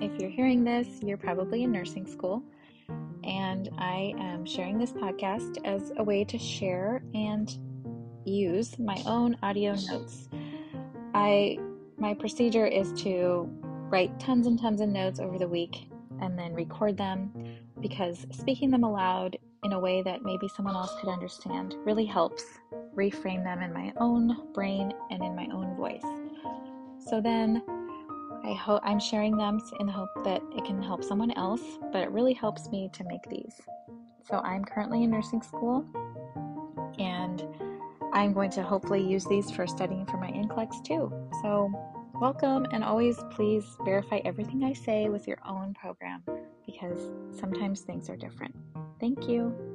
[0.00, 2.42] if you're hearing this, you're probably in nursing school.
[3.22, 7.56] And I am sharing this podcast as a way to share and
[8.24, 10.28] use my own audio notes.
[11.14, 11.58] I
[11.96, 13.48] my procedure is to
[13.88, 15.88] write tons and tons of notes over the week
[16.20, 17.32] and then record them
[17.80, 22.44] because speaking them aloud in a way that maybe someone else could understand really helps
[22.94, 26.04] reframe them in my own brain and in my own voice.
[26.98, 27.62] So then
[28.64, 31.60] hope I'm sharing them in the hope that it can help someone else,
[31.92, 33.60] but it really helps me to make these.
[34.26, 35.84] So I'm currently in nursing school
[36.98, 37.46] and
[38.14, 41.12] I'm going to hopefully use these for studying for my NCLEX too.
[41.42, 41.70] So
[42.14, 46.22] welcome and always please verify everything I say with your own program
[46.64, 48.56] because sometimes things are different.
[48.98, 49.73] Thank you.